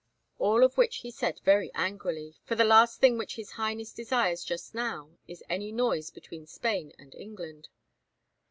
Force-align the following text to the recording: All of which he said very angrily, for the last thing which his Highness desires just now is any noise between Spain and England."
All 0.39 0.63
of 0.63 0.77
which 0.79 0.95
he 1.05 1.11
said 1.11 1.41
very 1.41 1.69
angrily, 1.75 2.33
for 2.43 2.55
the 2.55 2.63
last 2.63 2.99
thing 2.99 3.19
which 3.19 3.35
his 3.35 3.51
Highness 3.51 3.93
desires 3.93 4.43
just 4.43 4.73
now 4.73 5.11
is 5.27 5.43
any 5.47 5.71
noise 5.71 6.09
between 6.09 6.47
Spain 6.47 6.91
and 6.97 7.13
England." 7.13 7.69